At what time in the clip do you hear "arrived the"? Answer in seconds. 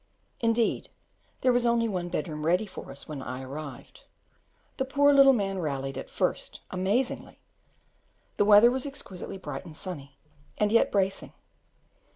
3.43-4.83